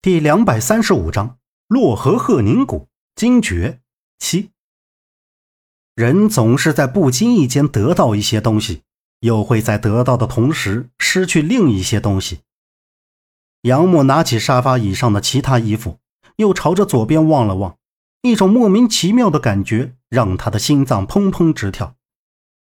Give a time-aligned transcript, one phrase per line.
[0.00, 3.80] 第两百三十五章洛河鹤宁谷惊觉
[4.20, 4.52] 七。
[5.96, 8.82] 人总是在不经意间得到一些东西，
[9.18, 12.42] 又会在得到的同时失去另一些东西。
[13.62, 15.98] 杨木拿起沙发椅上的其他衣服，
[16.36, 17.76] 又朝着左边望了望，
[18.22, 21.96] 一种莫名其妙的感觉让他的心脏砰砰直跳。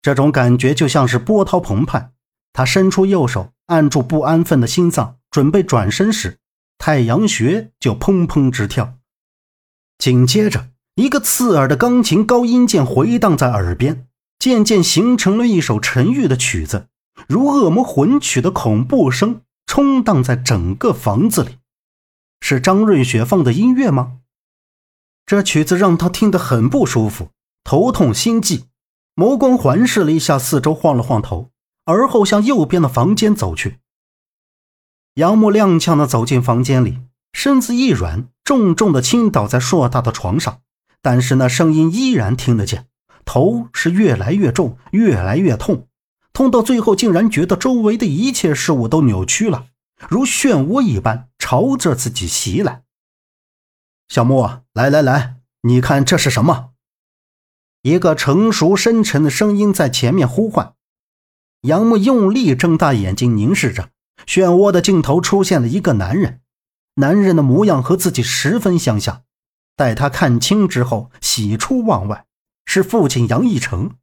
[0.02, 2.12] 这种感觉就像是波涛澎湃。
[2.52, 6.38] 他伸出右手按住不安分的心脏，准备转身时。
[6.78, 8.98] 太阳穴就砰砰直跳，
[9.98, 14.06] 紧接着，一个刺耳的钢琴高音键回荡在耳边，
[14.38, 16.88] 渐渐形成了一首沉郁的曲子，
[17.26, 21.58] 如恶魔魂曲的恐怖声冲荡在整个房子里。
[22.40, 24.18] 是张瑞雪放的音乐吗？
[25.24, 27.30] 这曲子让他听得很不舒服，
[27.64, 28.64] 头痛心悸，
[29.16, 31.50] 眸光环视了一下四周，晃了晃头，
[31.86, 33.78] 而后向右边的房间走去。
[35.14, 36.98] 杨木踉跄地走进房间里，
[37.32, 40.60] 身子一软，重重地倾倒在硕大的床上。
[41.00, 42.88] 但是那声音依然听得见，
[43.24, 45.86] 头是越来越重，越来越痛，
[46.32, 49.66] 痛到最后竟然觉得周围的一切事物都扭曲了，
[50.08, 52.82] 如漩涡一般朝着自己袭来。
[54.08, 56.70] 小木，来来来，你看这是什么？
[57.82, 60.74] 一个成熟深沉的声音在前面呼唤。
[61.60, 63.90] 杨木用力睁大眼睛凝视着。
[64.26, 66.40] 漩涡的尽头出现了一个男人，
[66.94, 69.22] 男人的模样和自己十分相像。
[69.76, 72.26] 待他看清之后，喜出望外，
[72.64, 73.96] 是父亲杨义成。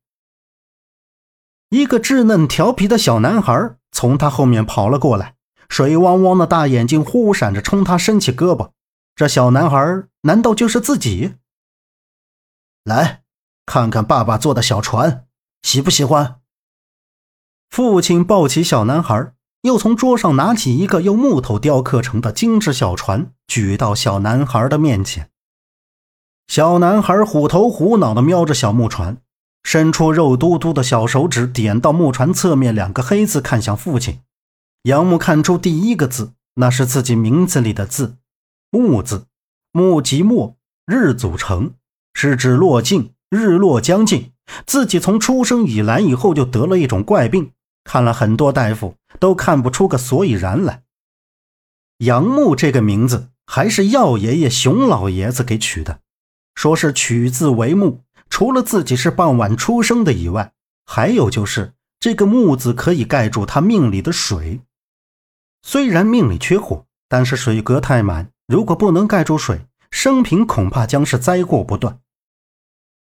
[1.69, 5.35] 一个稚嫩调皮的小男孩从他后面跑了过来，
[5.69, 8.71] 水汪汪的大眼睛忽闪着冲他伸起胳膊。
[9.15, 11.35] 这小男孩难道就是自己？
[12.83, 13.23] 来
[13.65, 15.25] 看看爸爸做的小船，
[15.61, 16.41] 喜不喜欢？
[17.69, 19.33] 父亲抱起小男孩。
[19.61, 25.29] 又从桌上拿起一个用木头雕刻成的精致小船，举到小男孩的面前。
[26.47, 29.17] 小男孩虎头虎脑地瞄着小木船，
[29.63, 34.19] 伸出肉嘟嘟的小手指点到木船侧面两个黑字，看向父亲。
[34.83, 38.15] 杨木看出第一个字，那是自己名字里的字
[38.71, 39.27] “木”字，
[39.71, 40.55] 木即墨，
[40.87, 41.73] 日组成，
[42.15, 44.31] 是指落尽，日落将近。
[44.65, 47.51] 自己从出生以来以后就得了一种怪病。
[47.83, 50.83] 看了很多大夫，都看不出个所以然来。
[51.97, 55.99] 杨木这个名字还是药爷爷熊老爷子给取的，
[56.55, 58.01] 说是取字为木。
[58.29, 60.53] 除了自己是傍晚出生的以外，
[60.85, 64.61] 还有就是这个木字可以盖住他命里的水。
[65.61, 71.99] 虽然命里缺火，但是水格太满，如果不能盖住水，生平恐怕将是灾祸不断。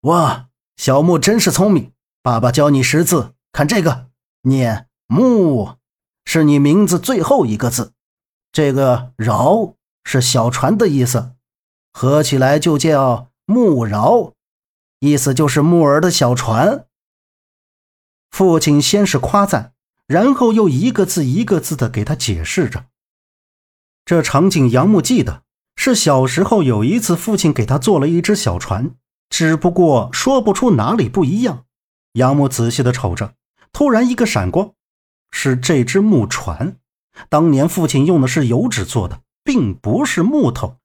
[0.01, 1.93] 哇，小木真是聪明！
[2.21, 4.09] 爸爸教你识字，看这个。
[4.41, 5.77] 念木，
[6.33, 7.93] 是你名字最后一个字。
[8.51, 11.33] 这个饶是小船的意思，
[11.91, 14.33] 合起来就叫木饶，
[14.99, 16.87] 意思就是木儿的小船。
[18.31, 19.73] 父亲先是夸赞，
[20.07, 22.85] 然后又一个字一个字的给他解释着。
[24.03, 25.43] 这场景杨木记得
[25.75, 28.95] 是小时候有一次，父亲给他做了一只小船，
[29.29, 31.65] 只不过说不出哪里不一样。
[32.13, 33.35] 杨木仔细的瞅着。
[33.71, 34.73] 突然一个闪光，
[35.35, 36.77] 是这只木船。
[37.27, 40.77] 当年父亲用的是油纸做的，并不是木头。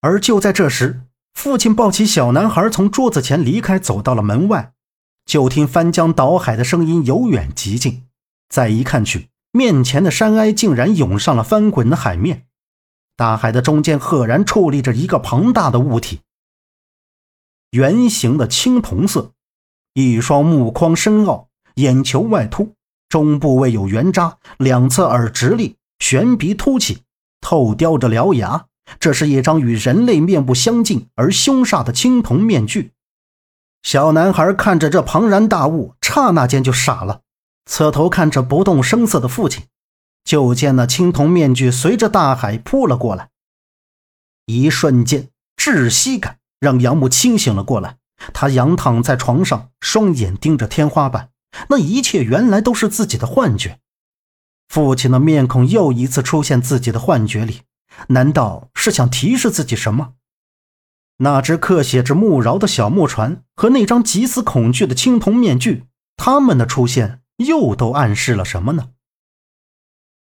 [0.00, 1.02] 而就在这时，
[1.34, 4.72] 父亲抱起小男孩从桌子前离开，走到了门外。
[5.26, 8.06] 就听翻江倒海的声音由远及近，
[8.48, 12.46] 再一看去，面前的山崖竟然涌上了翻滚的海面。
[13.14, 16.20] 大海的中间赫然矗立着一个庞大的物体，
[17.72, 19.32] 圆形的青铜色，
[19.92, 21.50] 一双目眶深奥。
[21.76, 22.74] 眼球外凸，
[23.10, 27.02] 中部位有圆渣，两侧耳直立，悬鼻凸起，
[27.40, 28.66] 透雕着獠牙。
[28.98, 32.92] 这是一张与人类面部相近而凶煞的青铜面具。
[33.82, 37.22] 小男孩看着这庞然大物，刹那间就傻了，
[37.66, 39.64] 侧头看着不动声色的父亲，
[40.24, 43.30] 就见那青铜面具随着大海扑了过来。
[44.46, 47.96] 一瞬间，窒息感让杨母清醒了过来。
[48.32, 51.30] 他仰躺在床上，双眼盯着天花板。
[51.68, 53.78] 那一切原来都是自己的幻觉，
[54.68, 57.62] 父亲的面孔又一次出现自己的幻觉里，
[58.08, 60.14] 难道是想提示自己什么？
[61.18, 65.84] 那只刻写着“木饶”的小木船和那张极似恐惧的青铜面具，
[66.16, 68.90] 他们的出现又都暗示了什么呢？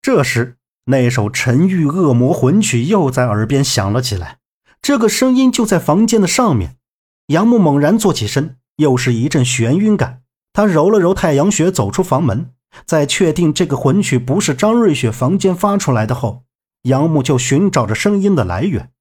[0.02, 4.40] 这时，那首沉郁恶魔魂曲又在耳边响了起来，
[4.82, 6.78] 这个声音就在房间的上面。
[7.28, 10.21] 杨木猛然坐起身，又是一阵眩晕感。
[10.54, 12.54] 他揉了揉太阳穴，走出房门。
[12.86, 16.44] 在确定这个魂曲不是张瑞雪房间发出来的后，
[16.84, 18.92] 杨木就寻找着声音的来源。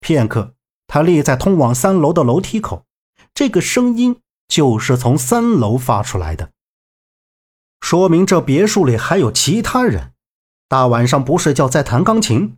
[0.00, 0.54] 片刻，
[0.88, 2.84] 他立在通往三楼的楼梯口，
[3.32, 4.16] 这个声音
[4.48, 6.50] 就是从三楼发出来的，
[7.80, 10.12] 说明这别墅里还有其他人。
[10.68, 12.56] 大晚上不睡觉在弹钢琴，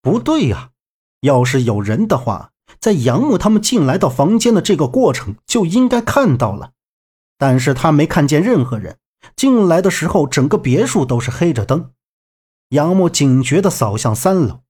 [0.00, 0.70] 不对呀！
[1.20, 6.72] 要是有人的话，在杨木他们进来到房间的这个过程就应该看到了，
[7.42, 8.98] 但是他没看见任何人。
[9.34, 11.90] 进来的时候，整个别墅都是黑着灯。
[12.68, 14.60] 杨木警觉地扫向三楼。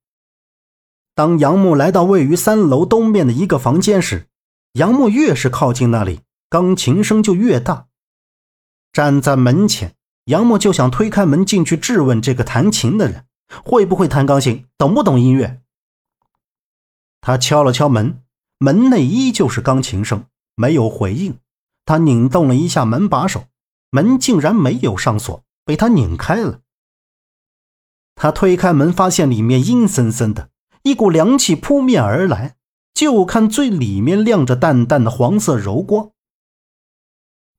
[1.15, 4.27] 当杨木来到位于三楼东面的一个房间时，
[4.73, 7.89] 杨木越是靠近那里，钢琴声就越大。
[8.91, 13.27] 站在门前，杨木就想推开门进去质问这个弹琴的人，
[13.63, 15.61] 会不会弹钢琴，懂不懂音乐。
[17.21, 18.23] 他敲了敲门，
[18.57, 20.25] 门内依旧是钢琴声，
[20.55, 21.37] 没有回应。
[21.85, 23.45] 他拧动了一下门把手。
[23.91, 26.61] 门竟然没有上锁，被他拧开了。
[28.15, 30.49] 他推开门，发现里面阴森森的，
[30.83, 32.57] 一股凉气扑面而来。
[32.95, 36.13] 就看最里面亮着淡淡的黄色柔光。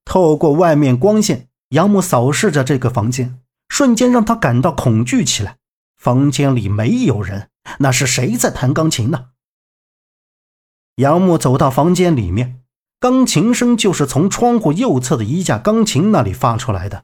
[0.05, 5.57] 透过外面光线，杨木扫视着这个房间，瞬间让他感到恐惧起来。
[5.97, 7.49] 房间里没有人，
[7.79, 9.31] 那是谁在弹钢琴呢？
[10.95, 12.62] 杨木走到房间里面。
[13.03, 17.03] 钢琴声就是从窗户右侧的一架钢琴那里发出来的。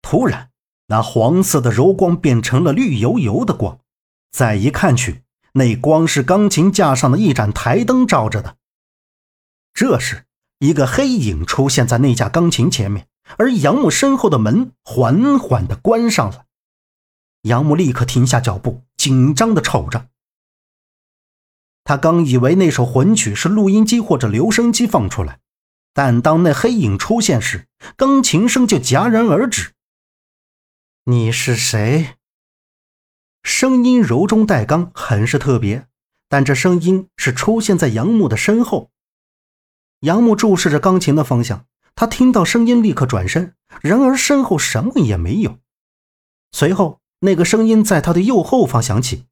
[0.00, 0.48] 突然，
[0.86, 3.80] 那黄色的柔光变成了绿油油的光，
[4.30, 8.56] 再一看去，那光是钢琴架上的一盏台灯照着的。
[9.74, 10.24] 这时，
[10.60, 16.46] 一个黑影出现在那架钢琴前面，而杨木身后的门缓缓地关上了。
[17.42, 20.06] 杨木立刻停下脚步，紧张地瞅着。
[21.88, 25.40] 他刚以为那首魂曲是录音机或者留声机放出来，
[25.94, 29.72] 但当那黑影出现时，钢琴声就戛然而止。
[31.04, 32.16] 你是谁？
[33.42, 35.86] 声音柔中带刚，很是特别。
[36.28, 38.90] 但这声音是出现在杨木的身后。
[40.00, 41.64] 杨木注视着钢琴的方向，
[41.94, 45.56] 他听到声音立刻转身，然而身后什么也没有。
[46.52, 49.24] 随后，那个声音在他的右后方响起。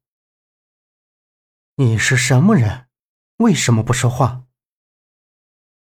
[1.79, 2.87] 你是什么人？
[3.37, 4.45] 为什么不说话？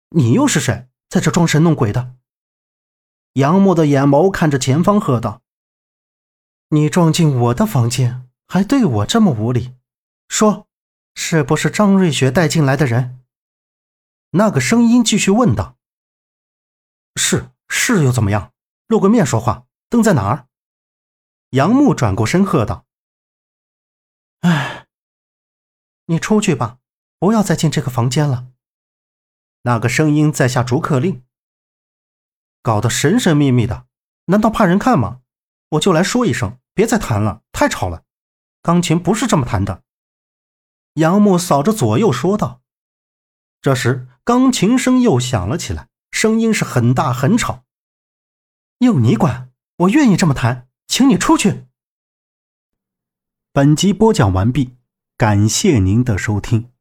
[0.10, 2.16] 你又是谁，在这装神弄鬼的？
[3.34, 5.44] 杨木的眼眸看着前方，喝道
[6.70, 9.76] ：“你撞进我的房间，还对我这么无礼？
[10.28, 10.68] 说，
[11.14, 13.24] 是不是张瑞雪带进来的人？”
[14.36, 15.78] 那个声音继续问道
[17.22, 18.52] ：“是是，又怎么样？
[18.88, 20.48] 露个面说话，灯在哪儿？”
[21.52, 22.88] 杨木转过身，喝道
[24.42, 24.72] ：“哎。”
[26.06, 26.80] 你出去吧，
[27.20, 28.48] 不要再进这个房间了。
[29.62, 31.24] 那个声音在下逐客令，
[32.62, 33.88] 搞得神神秘秘的，
[34.26, 35.22] 难道怕人看吗？
[35.70, 38.04] 我就来说一声，别再弹了，太吵了。
[38.62, 39.84] 钢琴不是这么弹的。
[40.96, 42.62] 杨木扫着左右说道。
[43.62, 47.64] 这时，钢琴声又响了起来，声音是很大很吵。
[48.80, 51.66] 用你管，我愿意这么弹，请你出去。
[53.54, 54.76] 本集播讲完毕。
[55.24, 56.73] 感谢您的收听。